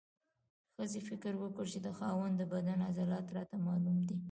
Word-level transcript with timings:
ښځې 0.73 0.99
فکر 1.09 1.33
وکړ 1.37 1.65
چې 1.73 1.79
د 1.85 1.87
خاوند 1.97 2.33
د 2.37 2.41
بدن 2.53 2.77
عضلات 2.89 3.27
راته 3.37 3.55
معلوم 3.67 3.97
دي. 4.09 4.17